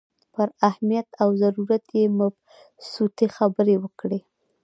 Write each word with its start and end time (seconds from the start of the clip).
پر 0.33 0.47
اهمیت 0.69 1.07
او 1.21 1.29
ضرورت 1.41 1.85
یې 1.97 2.03
مبسوطې 2.19 3.27
خبرې 3.37 3.75
وکړې. 3.83 4.19